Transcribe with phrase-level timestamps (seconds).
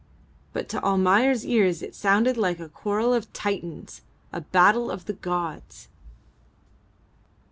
[0.51, 4.01] But to Almayer's ears it sounded like a quarrel of Titans
[4.33, 5.89] a battle of the gods.